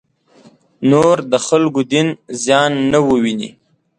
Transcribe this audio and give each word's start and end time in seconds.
نور 0.91 1.15
د 1.31 1.33
خلکو 1.47 1.81
دین 1.91 2.07
زیان 2.43 2.71
نه 2.91 2.99
وویني. 3.07 3.49